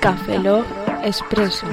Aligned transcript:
Café 0.00 0.38
Expreso. 1.04 1.66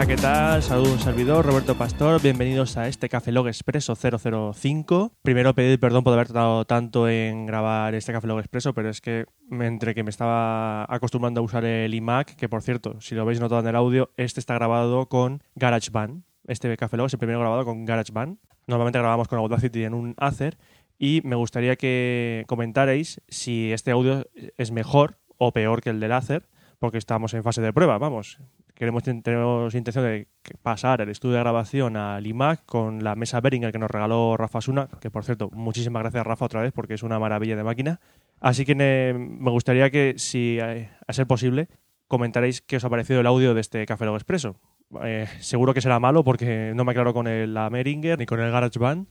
Hola, 0.00 0.06
¿qué 0.06 0.16
tal? 0.16 0.62
Saludos, 0.62 1.02
servidor, 1.02 1.44
Roberto 1.44 1.76
Pastor. 1.76 2.22
Bienvenidos 2.22 2.78
a 2.78 2.88
este 2.88 3.10
Café 3.10 3.32
Log 3.32 3.48
Expreso 3.48 3.94
005. 3.94 5.12
Primero 5.20 5.54
pedir 5.54 5.78
perdón 5.78 6.04
por 6.04 6.14
haber 6.14 6.28
tardado 6.28 6.64
tanto 6.64 7.06
en 7.06 7.44
grabar 7.44 7.94
este 7.94 8.10
Café 8.10 8.26
Log 8.26 8.38
Expreso, 8.38 8.72
pero 8.72 8.88
es 8.88 9.02
que 9.02 9.26
entre 9.50 9.94
que 9.94 10.02
me 10.02 10.08
estaba 10.08 10.84
acostumbrando 10.84 11.42
a 11.42 11.44
usar 11.44 11.66
el 11.66 11.92
iMac, 11.92 12.34
que 12.36 12.48
por 12.48 12.62
cierto, 12.62 12.98
si 13.02 13.14
lo 13.14 13.26
veis 13.26 13.40
notado 13.40 13.60
en 13.60 13.66
el 13.66 13.76
audio, 13.76 14.10
este 14.16 14.40
está 14.40 14.54
grabado 14.54 15.04
con 15.10 15.42
GarageBand. 15.56 16.22
Este 16.46 16.74
Café 16.78 16.96
Log 16.96 17.08
es 17.08 17.12
el 17.12 17.18
primero 17.18 17.40
grabado 17.40 17.66
con 17.66 17.84
GarageBand. 17.84 18.38
Normalmente 18.68 19.00
grabamos 19.00 19.28
con 19.28 19.38
Audacity 19.38 19.84
en 19.84 19.92
un 19.92 20.14
Acer 20.16 20.56
y 20.98 21.20
me 21.24 21.36
gustaría 21.36 21.76
que 21.76 22.44
comentarais 22.46 23.20
si 23.28 23.70
este 23.70 23.90
audio 23.90 24.26
es 24.56 24.70
mejor 24.70 25.18
o 25.36 25.52
peor 25.52 25.82
que 25.82 25.90
el 25.90 26.00
del 26.00 26.12
Acer, 26.12 26.48
porque 26.80 26.98
estamos 26.98 27.32
en 27.34 27.44
fase 27.44 27.62
de 27.62 27.72
prueba, 27.72 27.98
vamos 27.98 28.40
queremos 28.80 29.02
tenemos 29.02 29.74
intención 29.74 30.06
de 30.06 30.26
pasar 30.62 31.02
el 31.02 31.10
estudio 31.10 31.34
de 31.34 31.40
grabación 31.40 31.98
al 31.98 32.26
iMac 32.26 32.64
con 32.64 33.04
la 33.04 33.14
mesa 33.14 33.38
Behringer 33.42 33.72
que 33.72 33.78
nos 33.78 33.90
regaló 33.90 34.38
Rafa 34.38 34.62
Suna, 34.62 34.88
que 35.02 35.10
por 35.10 35.22
cierto, 35.22 35.50
muchísimas 35.52 36.00
gracias 36.00 36.26
Rafa 36.26 36.46
otra 36.46 36.62
vez 36.62 36.72
porque 36.72 36.94
es 36.94 37.02
una 37.02 37.18
maravilla 37.18 37.56
de 37.56 37.62
máquina. 37.62 38.00
Así 38.40 38.64
que 38.64 38.74
me 38.74 39.50
gustaría 39.50 39.90
que, 39.90 40.14
si 40.16 40.58
eh, 40.58 40.88
a 41.06 41.12
ser 41.12 41.26
posible, 41.26 41.68
comentaréis 42.08 42.62
qué 42.62 42.76
os 42.76 42.84
ha 42.86 42.88
parecido 42.88 43.20
el 43.20 43.26
audio 43.26 43.52
de 43.52 43.60
este 43.60 43.84
Café 43.84 44.06
Log 44.06 44.16
Expreso. 44.16 44.56
Eh, 45.04 45.28
seguro 45.40 45.74
que 45.74 45.82
será 45.82 46.00
malo 46.00 46.24
porque 46.24 46.72
no 46.74 46.86
me 46.86 46.92
aclaro 46.92 47.12
con 47.12 47.26
el, 47.26 47.52
la 47.52 47.68
Behringer 47.68 48.18
ni 48.18 48.24
con 48.24 48.40
el 48.40 48.50
GarageBand, 48.50 49.08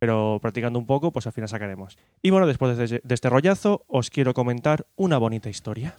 pero 0.00 0.40
practicando 0.42 0.80
un 0.80 0.86
poco, 0.86 1.12
pues 1.12 1.28
al 1.28 1.32
final 1.32 1.48
sacaremos. 1.48 1.96
Y 2.22 2.30
bueno, 2.30 2.48
después 2.48 2.76
de 2.76 3.00
este 3.08 3.30
rollazo, 3.30 3.84
os 3.86 4.10
quiero 4.10 4.34
comentar 4.34 4.88
una 4.96 5.16
bonita 5.16 5.48
historia. 5.48 5.94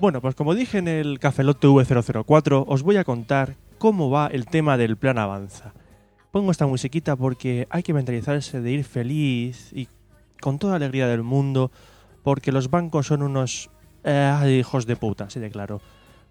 Bueno, 0.00 0.20
pues 0.20 0.36
como 0.36 0.54
dije 0.54 0.78
en 0.78 0.86
el 0.86 1.18
Cafelot 1.18 1.60
V004, 1.60 2.64
os 2.68 2.82
voy 2.84 2.96
a 2.98 3.04
contar 3.04 3.56
cómo 3.78 4.10
va 4.10 4.28
el 4.28 4.46
tema 4.46 4.76
del 4.76 4.96
plan 4.96 5.18
Avanza. 5.18 5.72
Pongo 6.30 6.52
esta 6.52 6.68
musiquita 6.68 7.16
porque 7.16 7.66
hay 7.68 7.82
que 7.82 7.92
mentalizarse 7.92 8.60
de 8.60 8.70
ir 8.70 8.84
feliz 8.84 9.72
y 9.72 9.88
con 10.40 10.60
toda 10.60 10.76
alegría 10.76 11.08
del 11.08 11.24
mundo, 11.24 11.72
porque 12.22 12.52
los 12.52 12.70
bancos 12.70 13.08
son 13.08 13.22
unos 13.22 13.70
eh, 14.04 14.56
hijos 14.60 14.86
de 14.86 14.94
puta, 14.94 15.24
así 15.24 15.40
de 15.40 15.50
claro. 15.50 15.80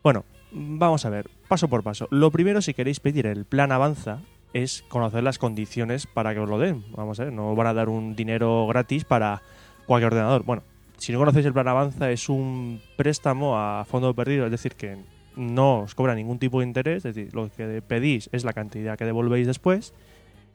Bueno, 0.02 0.24
vamos 0.54 1.04
a 1.04 1.10
ver, 1.10 1.30
paso 1.50 1.68
por 1.68 1.84
paso. 1.84 2.08
Lo 2.10 2.32
primero, 2.32 2.62
si 2.62 2.74
queréis 2.74 3.02
pedir 3.02 3.28
el 3.28 3.44
plan 3.44 3.74
Avanza, 3.74 4.20
es 4.54 4.86
conocer 4.88 5.24
las 5.24 5.40
condiciones 5.40 6.08
para 6.08 6.34
que 6.34 6.40
os 6.40 6.48
lo 6.48 6.58
den. 6.58 6.86
Vamos 6.96 7.20
a 7.20 7.26
ver, 7.26 7.34
no 7.34 7.54
van 7.54 7.68
a 7.68 7.74
dar 7.74 7.90
un 7.90 8.16
dinero 8.16 8.66
gratis 8.68 9.04
para 9.04 9.42
cualquier 9.86 10.14
ordenador. 10.14 10.46
Bueno, 10.46 10.64
si 10.98 11.12
no 11.12 11.20
conocéis 11.20 11.46
el 11.46 11.54
plan 11.54 11.68
Avanza, 11.68 12.12
es 12.12 12.30
un 12.30 12.82
préstamo 12.96 13.58
a 13.58 13.86
fondo 13.86 14.14
perdido, 14.14 14.46
es 14.46 14.52
decir, 14.52 14.74
que 14.74 14.98
no 15.36 15.82
os 15.82 15.96
cobra 15.96 16.16
ningún 16.16 16.40
tipo 16.40 16.60
de 16.60 16.66
interés, 16.66 17.06
es 17.06 17.16
decir, 17.16 17.34
lo 17.34 17.50
que 17.50 17.82
pedís 17.82 18.30
es 18.32 18.44
la 18.44 18.54
cantidad 18.54 18.98
que 18.98 19.06
devolvéis 19.06 19.48
después, 19.48 19.94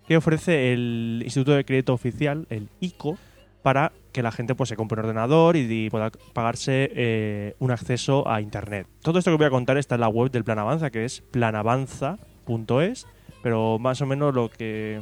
que 0.07 0.17
ofrece 0.17 0.73
el 0.73 1.21
Instituto 1.23 1.53
de 1.53 1.65
Crédito 1.65 1.95
Oficial, 1.95 2.47
el 2.51 2.69
ICO, 2.81 3.17
para 3.63 3.93
que 4.11 4.23
la 4.23 4.33
gente 4.33 4.57
pues, 4.57 4.69
se 4.69 4.77
compre 4.77 4.99
un 4.99 5.07
ordenador 5.07 5.57
y, 5.57 5.89
pueda 5.89 6.11
pagarse 6.33 6.91
eh, 6.95 7.55
un 7.61 7.71
acceso 7.71 8.29
a 8.29 8.41
Internet. 8.41 8.89
Todo 9.03 9.21
esto 9.21 9.31
que 9.31 9.37
voy 9.37 9.47
a 9.47 9.51
contar 9.51 9.79
está 9.79 9.95
en 9.95 10.01
la 10.01 10.09
web 10.09 10.33
del 10.33 10.43
Plan 10.43 10.59
Avanza, 10.59 10.91
que 10.91 11.05
es 11.05 11.23
planavanza.es, 11.31 13.07
pero 13.43 13.79
más 13.79 14.01
o 14.01 14.07
menos 14.07 14.35
lo 14.35 14.51
que 14.51 15.01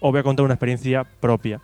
os 0.00 0.10
voy 0.10 0.18
a 0.18 0.24
contar 0.24 0.44
una 0.44 0.54
experiencia 0.54 1.04
propia 1.04 1.60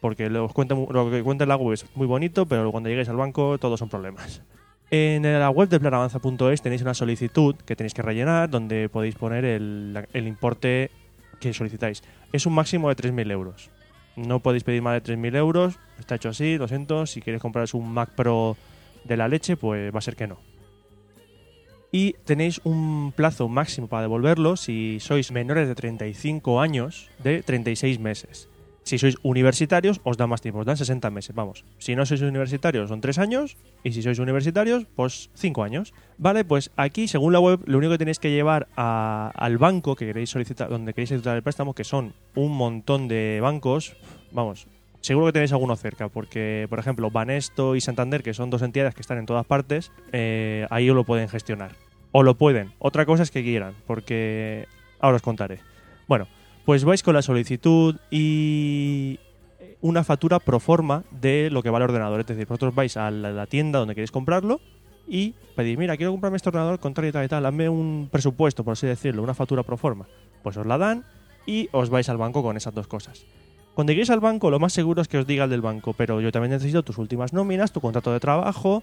porque 0.00 0.30
lo 0.30 0.48
que 0.48 1.22
cuenta 1.22 1.44
el 1.44 1.48
la 1.48 1.56
web 1.56 1.74
es 1.74 1.86
muy 1.94 2.06
bonito, 2.06 2.46
pero 2.46 2.70
cuando 2.70 2.88
lleguéis 2.88 3.08
al 3.08 3.16
banco 3.16 3.58
todos 3.58 3.78
son 3.78 3.88
problemas. 3.88 4.42
En 4.90 5.22
la 5.22 5.50
web 5.50 5.68
de 5.68 5.78
planavanza.es 5.78 6.62
tenéis 6.62 6.80
una 6.80 6.94
solicitud 6.94 7.54
que 7.56 7.76
tenéis 7.76 7.92
que 7.92 8.00
rellenar 8.00 8.48
donde 8.48 8.88
podéis 8.88 9.16
poner 9.16 9.44
el, 9.44 10.06
importe 10.14 10.90
que 11.40 11.52
solicitáis. 11.52 12.02
Es 12.32 12.46
un 12.46 12.54
máximo 12.54 12.88
de 12.88 12.96
3.000 12.96 13.30
euros. 13.30 13.70
No 14.16 14.40
podéis 14.40 14.64
pedir 14.64 14.80
más 14.80 15.02
de 15.02 15.14
3.000 15.14 15.36
euros. 15.36 15.78
Está 15.98 16.14
hecho 16.14 16.30
así, 16.30 16.56
lo 16.56 16.68
siento. 16.68 17.06
Si 17.06 17.20
queréis 17.20 17.42
compraros 17.42 17.74
un 17.74 17.92
Mac 17.92 18.10
Pro 18.14 18.56
de 19.04 19.16
la 19.16 19.28
leche, 19.28 19.56
pues 19.56 19.94
va 19.94 19.98
a 19.98 20.02
ser 20.02 20.16
que 20.16 20.26
no. 20.26 20.38
Y 21.92 22.14
tenéis 22.24 22.60
un 22.64 23.12
plazo 23.14 23.48
máximo 23.48 23.88
para 23.88 24.02
devolverlo 24.02 24.56
si 24.56 25.00
sois 25.00 25.30
menores 25.32 25.68
de 25.68 25.74
35 25.74 26.60
años 26.60 27.10
de 27.22 27.42
36 27.42 27.98
meses. 28.00 28.48
Si 28.88 28.96
sois 28.96 29.20
universitarios, 29.20 30.00
os 30.00 30.16
da 30.16 30.24
más 30.24 30.40
tiempo, 30.40 30.64
os 30.64 30.64
dan 30.64 30.80
60 30.80 31.12
meses, 31.12 31.36
vamos. 31.36 31.60
Si 31.76 31.92
no 31.92 32.08
sois 32.08 32.24
universitarios, 32.24 32.88
son 32.88 33.04
3 33.04 33.20
años. 33.20 33.60
Y 33.84 33.92
si 33.92 34.00
sois 34.00 34.16
universitarios, 34.16 34.88
pues 34.96 35.28
5 35.36 35.60
años. 35.60 35.92
Vale, 36.16 36.48
pues 36.48 36.72
aquí, 36.72 37.04
según 37.04 37.36
la 37.36 37.38
web, 37.38 37.60
lo 37.68 37.76
único 37.76 37.92
que 37.92 37.98
tenéis 37.98 38.18
que 38.18 38.30
llevar 38.30 38.66
al 38.76 39.58
banco 39.58 39.92
que 39.94 40.06
queréis 40.06 40.30
solicitar, 40.30 40.70
donde 40.70 40.94
queréis 40.94 41.10
solicitar 41.10 41.36
el 41.36 41.42
préstamo, 41.42 41.74
que 41.74 41.84
son 41.84 42.14
un 42.34 42.56
montón 42.56 43.08
de 43.08 43.40
bancos, 43.42 43.92
vamos, 44.32 44.68
seguro 45.02 45.26
que 45.26 45.32
tenéis 45.32 45.52
alguno 45.52 45.76
cerca, 45.76 46.08
porque, 46.08 46.64
por 46.70 46.78
ejemplo, 46.78 47.10
Banesto 47.10 47.76
y 47.76 47.82
Santander, 47.82 48.22
que 48.22 48.32
son 48.32 48.48
dos 48.48 48.62
entidades 48.62 48.94
que 48.94 49.02
están 49.02 49.18
en 49.18 49.26
todas 49.26 49.44
partes, 49.44 49.92
eh, 50.12 50.66
ahí 50.70 50.88
os 50.88 50.96
lo 50.96 51.04
pueden 51.04 51.28
gestionar. 51.28 51.72
O 52.12 52.22
lo 52.22 52.38
pueden. 52.38 52.72
Otra 52.78 53.04
cosa 53.04 53.22
es 53.22 53.30
que 53.30 53.42
quieran, 53.42 53.74
porque 53.86 54.66
ahora 54.98 55.16
os 55.16 55.22
contaré. 55.22 55.60
Bueno, 56.06 56.26
pues 56.68 56.84
vais 56.84 57.02
con 57.02 57.14
la 57.14 57.22
solicitud 57.22 57.96
y 58.10 59.18
una 59.80 60.04
factura 60.04 60.38
pro 60.38 60.60
forma 60.60 61.02
de 61.10 61.48
lo 61.50 61.62
que 61.62 61.70
vale 61.70 61.86
el 61.86 61.92
ordenador. 61.92 62.20
Es 62.20 62.26
decir, 62.26 62.46
vosotros 62.46 62.74
vais 62.74 62.94
a 62.98 63.10
la, 63.10 63.46
tienda 63.46 63.78
donde 63.78 63.94
queréis 63.94 64.10
comprarlo 64.10 64.60
y 65.08 65.34
pedís, 65.56 65.78
mira, 65.78 65.96
quiero 65.96 66.12
comprarme 66.12 66.36
este 66.36 66.50
ordenador 66.50 66.78
con 66.78 66.92
tal 66.92 67.06
y 67.06 67.12
tal 67.12 67.24
y 67.24 67.28
tal, 67.28 67.42
dame 67.44 67.70
un 67.70 68.10
presupuesto, 68.12 68.64
por 68.64 68.72
así 68.72 68.86
decirlo, 68.86 69.22
una 69.22 69.32
factura 69.32 69.62
pro 69.62 69.78
forma. 69.78 70.08
Pues 70.42 70.58
os 70.58 70.66
la 70.66 70.76
dan 70.76 71.06
y 71.46 71.70
os 71.72 71.88
vais 71.88 72.06
al 72.10 72.18
banco 72.18 72.42
con 72.42 72.54
esas 72.58 72.74
dos 72.74 72.86
cosas. 72.86 73.24
Cuando 73.72 73.92
lleguéis 73.92 74.10
al 74.10 74.20
banco, 74.20 74.50
lo 74.50 74.58
más 74.58 74.74
seguro 74.74 75.00
es 75.00 75.08
que 75.08 75.16
os 75.16 75.26
diga 75.26 75.44
el 75.44 75.50
del 75.50 75.62
banco, 75.62 75.94
pero 75.94 76.20
yo 76.20 76.30
también 76.30 76.50
necesito 76.50 76.82
tus 76.82 76.98
últimas 76.98 77.32
nóminas, 77.32 77.72
tu 77.72 77.80
contrato 77.80 78.12
de 78.12 78.20
trabajo 78.20 78.82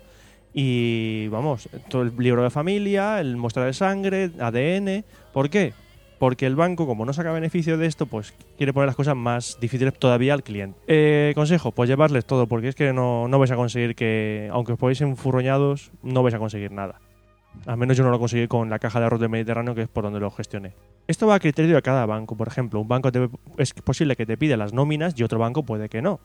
y, 0.56 1.28
vamos, 1.28 1.70
todo 1.90 2.02
el 2.02 2.16
libro 2.18 2.42
de 2.42 2.50
familia, 2.50 3.22
el 3.22 3.38
muestra 3.38 3.64
de 3.64 3.74
sangre, 3.74 4.32
ADN. 4.40 5.06
¿Por 5.32 5.52
qué? 5.52 5.85
Porque 6.20 6.46
el 6.46 6.56
banco, 6.56 6.88
como 6.88 7.06
no 7.06 7.14
saca 7.14 7.32
beneficio 7.32 7.78
de 7.78 7.88
esto, 7.88 8.06
pues 8.06 8.34
quiere 8.58 8.74
poner 8.74 8.88
las 8.88 8.96
cosas 8.96 9.16
más 9.16 9.58
difíciles 9.60 9.94
todavía 9.94 10.34
al 10.34 10.44
cliente. 10.44 10.80
Eh, 10.88 11.34
consejo, 11.36 11.72
pues 11.72 11.90
llevarles 11.90 12.26
todo, 12.26 12.48
porque 12.48 12.70
es 12.70 12.76
que 12.76 12.94
no, 12.94 13.28
no 13.28 13.40
vais 13.40 13.52
a 13.52 13.56
conseguir 13.56 13.96
que, 13.96 14.50
aunque 14.52 14.74
os 14.74 14.80
podáis 14.80 15.02
enfurroñados, 15.02 15.92
no 16.04 16.24
vais 16.24 16.36
a 16.36 16.40
conseguir 16.40 16.72
nada. 16.72 17.00
Al 17.66 17.78
menos 17.78 17.98
yo 17.98 18.04
no 18.04 18.12
lo 18.12 18.20
conseguí 18.20 18.48
con 18.48 18.70
la 18.70 18.80
caja 18.80 19.00
de 19.00 19.06
arroz 19.06 19.20
del 19.20 19.30
Mediterráneo, 19.30 19.76
que 19.76 19.84
es 19.84 19.88
por 19.88 20.04
donde 20.04 20.20
lo 20.20 20.30
gestioné. 20.32 20.74
Esto 21.08 21.28
va 21.28 21.36
a 21.36 21.40
criterio 21.40 21.76
de 21.76 21.82
cada 21.82 22.06
banco. 22.06 22.36
Por 22.36 22.48
ejemplo, 22.48 22.80
un 22.80 22.88
banco 22.88 23.10
es 23.58 23.74
posible 23.74 24.16
que 24.16 24.26
te 24.26 24.38
pida 24.38 24.58
las 24.58 24.74
nóminas 24.74 25.14
y 25.18 25.24
otro 25.24 25.40
banco 25.40 25.64
puede 25.64 25.88
que 25.90 26.02
no. 26.02 26.20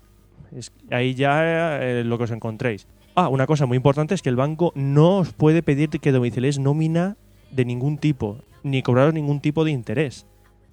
Ahí 0.91 1.15
ya 1.15 1.79
eh, 1.81 2.05
lo 2.05 2.19
que 2.19 2.25
os 2.25 2.31
encontréis. 2.31 2.87
Ah, 3.15 3.29
una 3.29 3.47
cosa 3.47 3.67
muy 3.67 3.77
importante 3.77 4.15
es 4.15 4.23
que 4.23 4.29
el 4.29 4.37
banco 4.37 4.73
no 4.75 5.19
os 5.19 5.33
puede 5.33 5.63
pedir 5.63 5.91
que 5.91 6.13
domiciléis 6.13 6.59
nómina 6.59 7.17
de 7.51 7.65
ningún 7.65 7.99
tipo 7.99 8.39
ni 8.63 8.83
cobraros 8.83 9.15
ningún 9.15 9.41
tipo 9.41 9.65
de 9.65 9.71
interés. 9.71 10.27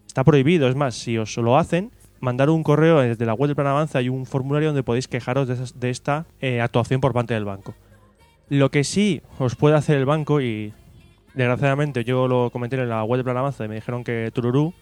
Está 0.05 0.23
prohibido, 0.23 0.67
es 0.67 0.75
más, 0.75 0.95
si 0.95 1.17
os 1.17 1.37
lo 1.37 1.57
hacen, 1.57 1.91
mandar 2.19 2.49
un 2.49 2.63
correo 2.63 2.99
desde 2.99 3.25
la 3.25 3.33
web 3.33 3.49
del 3.49 3.55
Plan 3.55 3.67
Avanza 3.67 4.01
y 4.01 4.09
un 4.09 4.25
formulario 4.25 4.69
donde 4.69 4.83
podéis 4.83 5.07
quejaros 5.07 5.47
de, 5.47 5.89
esta 5.89 6.25
eh, 6.41 6.61
actuación 6.61 7.01
por 7.01 7.13
parte 7.13 7.33
del 7.33 7.45
banco. 7.45 7.75
Lo 8.49 8.71
que 8.71 8.83
sí 8.83 9.21
os 9.39 9.55
puede 9.55 9.75
hacer 9.75 9.97
el 9.97 10.05
banco, 10.05 10.41
y 10.41 10.73
desgraciadamente 11.33 12.03
yo 12.03 12.27
lo 12.27 12.49
comenté 12.49 12.77
en 12.77 12.89
la 12.89 13.03
web 13.03 13.17
del 13.17 13.25
Plan 13.25 13.37
Avanza 13.37 13.65
y 13.65 13.67
me 13.67 13.75
dijeron 13.75 14.03
que 14.03 14.31
tururú, 14.33 14.73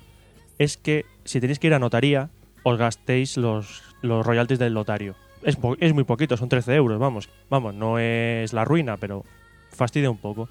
es 0.57 0.77
que 0.77 1.05
si 1.23 1.39
tenéis 1.39 1.59
que 1.59 1.67
ir 1.67 1.73
a 1.73 1.79
notaría, 1.79 2.29
os 2.63 2.77
gastéis 2.77 3.37
los, 3.37 3.83
los 4.01 4.25
royalties 4.25 4.59
del 4.59 4.73
notario. 4.73 5.15
Es, 5.43 5.57
es 5.79 5.93
muy 5.93 6.03
poquito, 6.03 6.37
son 6.37 6.49
13 6.49 6.75
euros, 6.75 6.99
vamos. 6.99 7.29
Vamos, 7.49 7.75
no 7.75 7.99
es 7.99 8.53
la 8.53 8.65
ruina, 8.65 8.97
pero 8.97 9.23
fastidia 9.69 10.09
un 10.09 10.17
poco. 10.17 10.49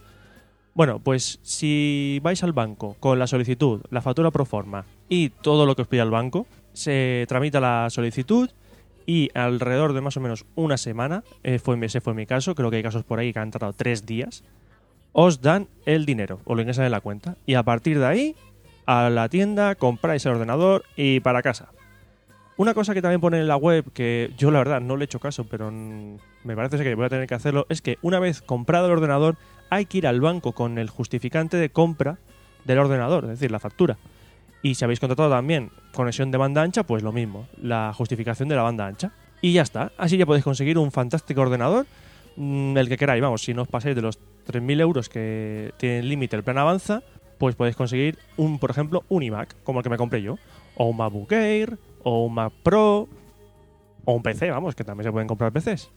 Bueno, 0.75 0.99
pues 0.99 1.38
si 1.43 2.19
vais 2.25 2.43
al 2.43 2.53
banco 2.53 2.97
con 2.99 3.21
la 3.21 3.29
solicitud, 3.29 3.81
la 3.91 4.03
factura 4.03 4.32
pro 4.32 4.44
forma 4.44 4.85
y 5.09 5.29
todo 5.29 5.67
lo 5.67 5.76
que 5.76 5.82
os 5.82 5.88
pide 5.88 6.03
el 6.03 6.11
banco, 6.11 6.49
se 6.73 7.26
tramita 7.29 7.61
la 7.61 7.88
solicitud 7.91 8.50
y 9.06 9.31
alrededor 9.35 9.93
de 9.93 10.00
más 10.00 10.17
o 10.17 10.21
menos 10.21 10.47
una 10.56 10.76
semana, 10.76 11.23
eh, 11.44 11.61
fue, 11.61 11.79
ese 11.85 12.00
fue 12.00 12.15
mi 12.15 12.26
caso, 12.26 12.56
creo 12.56 12.71
que 12.71 12.79
hay 12.79 12.82
casos 12.82 13.05
por 13.05 13.21
ahí 13.21 13.32
que 13.32 13.38
han 13.38 13.53
tardado 13.53 13.73
tres 13.73 14.05
días, 14.05 14.43
os 15.12 15.41
dan 15.41 15.69
el 15.87 16.06
dinero, 16.06 16.41
o 16.44 16.56
lo 16.56 16.62
ingresan 16.62 16.87
en 16.87 16.91
la 16.91 17.00
cuenta. 17.00 17.37
Y 17.47 17.55
a 17.55 17.62
partir 17.62 18.00
de 18.00 18.06
ahí, 18.06 18.37
a 18.85 19.11
la 19.11 19.29
tienda, 19.29 19.76
compráis 19.76 20.26
el 20.26 20.32
ordenador 20.32 20.85
y 20.97 21.21
para 21.21 21.43
casa. 21.43 21.69
Una 22.56 22.75
cosa 22.75 22.94
que 22.94 23.03
también 23.03 23.21
pone 23.21 23.38
en 23.38 23.47
la 23.47 23.56
web, 23.56 23.93
que 23.93 24.32
yo 24.37 24.50
la 24.50 24.59
verdad 24.59 24.81
no 24.81 24.97
le 24.97 25.05
he 25.05 25.06
hecho 25.06 25.21
caso, 25.21 25.44
pero 25.44 25.71
me 25.71 26.56
parece 26.56 26.79
que 26.82 26.94
voy 26.97 27.05
a 27.05 27.09
tener 27.09 27.29
que 27.29 27.35
hacerlo, 27.35 27.67
es 27.69 27.81
que 27.81 27.99
una 28.03 28.19
vez 28.19 28.43
comprado 28.43 28.87
el 28.87 28.93
ordenador 28.93 29.37
hay 29.75 29.87
que 29.87 29.99
ir 29.99 30.06
al 30.06 30.21
banco 30.21 30.53
con 30.53 30.79
el 30.79 30.88
justificante 30.91 31.56
de 31.56 31.71
compra 31.71 32.19
del 32.65 32.79
ordenador, 32.79 33.25
es 33.25 33.31
decir, 33.31 33.50
la 33.50 33.59
factura. 33.59 33.99
Y 34.62 34.75
si 34.75 34.85
habéis 34.85 35.00
contratado 35.00 35.31
también 35.31 35.71
conexión 35.93 36.31
de 36.31 36.38
banda 36.38 36.62
ancha, 36.62 36.85
pues 36.85 37.03
lo 37.03 37.12
mismo, 37.12 37.47
la 37.61 37.93
justificación 37.93 38.49
de 38.49 38.56
la 38.56 38.62
banda 38.62 38.87
ancha. 38.87 39.12
Y 39.43 39.53
ya 39.53 39.62
está, 39.62 39.93
así 39.99 40.17
ya 40.17 40.25
podéis 40.25 40.44
conseguir 40.44 40.79
un 40.79 40.91
fantástico 40.91 41.43
ordenador, 41.43 41.87
mm, 42.37 42.76
el 42.79 42.88
que 42.88 42.97
queráis, 42.97 43.21
vamos, 43.21 43.43
si 43.43 43.53
no 43.53 43.62
os 43.62 43.69
pasáis 43.69 43.94
de 43.94 44.03
los 44.03 44.19
3.000 44.47 44.81
euros 44.81 45.09
que 45.09 45.73
tiene 45.76 45.99
el 45.99 46.09
límite 46.09 46.37
el 46.37 46.43
plan 46.43 46.56
Avanza, 46.56 47.03
pues 47.38 47.56
podéis 47.56 47.76
conseguir 47.76 48.19
un, 48.37 48.59
por 48.59 48.71
ejemplo, 48.71 49.05
un 49.09 49.23
iMac, 49.23 49.62
como 49.65 49.81
el 49.81 49.82
que 49.82 49.91
me 49.91 49.99
compré 49.99 50.23
yo, 50.23 50.38
o 50.76 50.87
un 50.87 50.97
MacBook 50.97 51.32
Air, 51.32 51.76
o 52.03 52.25
un 52.25 52.35
Mac 52.35 52.53
Pro, 52.62 53.09
o 54.05 54.12
un 54.12 54.23
PC, 54.23 54.50
vamos, 54.50 54.75
que 54.75 54.85
también 54.85 55.05
se 55.05 55.12
pueden 55.12 55.29
comprar 55.29 55.53
PCs. 55.53 55.91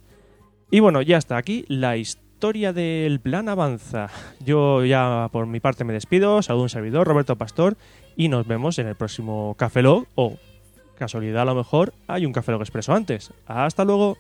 Y 0.72 0.80
bueno, 0.80 1.02
ya 1.02 1.18
está 1.18 1.38
aquí 1.38 1.64
la 1.68 1.96
historia 2.38 2.72
del 2.72 3.19
plan 3.19 3.50
avanza. 3.50 4.12
Yo 4.45 4.86
ya 4.86 5.28
por 5.31 5.48
mi 5.48 5.60
parte 5.60 5.84
me 5.84 5.92
despido, 5.92 6.44
saludo 6.44 6.62
a 6.62 6.63
un 6.66 6.69
servidor, 6.69 7.07
Roberto 7.07 7.36
Pastor, 7.36 7.78
y 8.16 8.30
nos 8.30 8.45
vemos 8.45 8.78
en 8.78 8.86
el 8.86 8.94
próximo 8.94 9.56
Café 9.57 9.81
Log, 9.81 10.06
o 10.13 10.38
casualidad 11.00 11.42
a 11.42 11.45
lo 11.45 11.56
mejor 11.56 11.95
hay 12.06 12.28
un 12.28 12.34
Café 12.34 12.51
Log 12.51 12.62
Expreso 12.62 12.94
antes. 12.94 13.34
Hasta 13.48 13.86
luego. 13.86 14.19